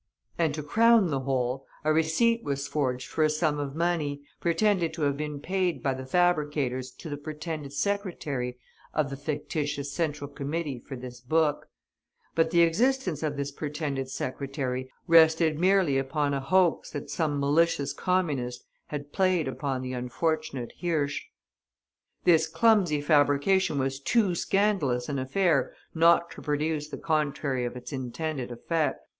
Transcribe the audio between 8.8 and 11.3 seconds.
of the fictitious Central Committee for this